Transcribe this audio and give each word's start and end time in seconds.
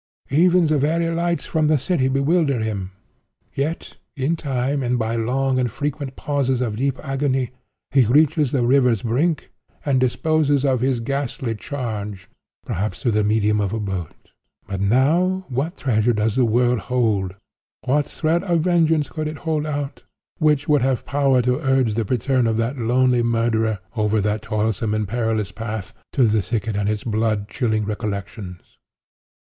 Even 0.31 0.65
the 0.65 0.79
very 0.79 1.11
lights 1.11 1.45
from 1.45 1.67
the 1.67 1.77
city 1.77 2.07
bewilder 2.07 2.57
him. 2.57 2.89
Yet, 3.53 3.97
in 4.15 4.35
time 4.35 4.81
and 4.81 4.97
by 4.97 5.15
long 5.15 5.59
and 5.59 5.69
frequent 5.69 6.15
pauses 6.15 6.59
of 6.59 6.75
deep 6.77 6.99
agony, 7.03 7.51
he 7.91 8.07
reaches 8.07 8.51
the 8.51 8.65
river's 8.65 9.03
brink, 9.03 9.51
and 9.85 9.99
disposes 9.99 10.65
of 10.65 10.79
his 10.79 11.01
ghastly 11.01 11.53
charge—perhaps 11.53 12.99
through 13.03 13.11
the 13.11 13.23
medium 13.23 13.61
of 13.61 13.73
a 13.73 13.79
boat. 13.79 14.31
But 14.67 14.81
now 14.81 15.45
what 15.49 15.77
treasure 15.77 16.13
does 16.13 16.35
the 16.35 16.45
world 16.45 16.79
hold—what 16.79 18.05
threat 18.07 18.41
of 18.41 18.61
vengeance 18.61 19.07
could 19.07 19.27
it 19.27 19.37
hold 19.37 19.67
out—which 19.67 20.67
would 20.67 20.81
have 20.81 21.05
power 21.05 21.43
to 21.43 21.59
urge 21.59 21.93
the 21.93 22.05
return 22.05 22.47
of 22.47 22.57
that 22.57 22.75
lonely 22.75 23.21
murderer 23.21 23.77
over 23.95 24.19
that 24.21 24.41
toilsome 24.41 24.95
and 24.95 25.07
perilous 25.07 25.51
path, 25.51 25.93
to 26.13 26.23
the 26.25 26.41
thicket 26.41 26.75
and 26.75 26.89
its 26.89 27.03
blood 27.03 27.47
chilling 27.47 27.85
recollections? 27.85 28.61